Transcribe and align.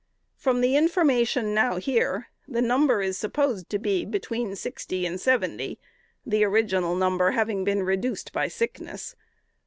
From 0.35 0.61
the 0.61 0.75
information 0.75 1.53
now 1.53 1.75
here, 1.75 2.29
the 2.47 2.59
number 2.59 3.03
is 3.03 3.19
supposed 3.19 3.69
to 3.69 3.77
be 3.77 4.03
between 4.03 4.55
sixty 4.55 5.05
and 5.05 5.21
seventy, 5.21 5.77
the 6.25 6.43
original 6.43 6.95
number 6.95 7.29
having 7.33 7.63
been 7.63 7.83
reduced 7.83 8.33
by 8.33 8.47
sickness. 8.47 9.15